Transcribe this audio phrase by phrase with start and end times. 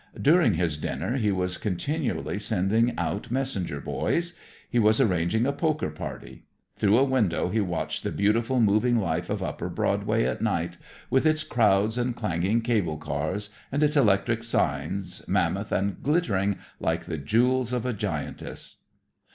[0.19, 4.33] During his dinner he was continually sending out messenger boys.
[4.67, 6.45] He was arranging a poker party.
[6.75, 10.79] Through a window he watched the beautiful moving life of upper Broadway at night,
[11.11, 17.03] with its crowds and clanging cable cars and its electric signs, mammoth and glittering like
[17.05, 18.77] the jewels of a giantess.